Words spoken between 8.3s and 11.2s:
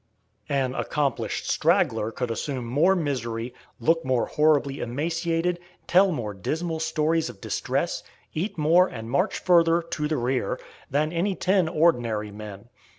eat more and march further (to the rear), than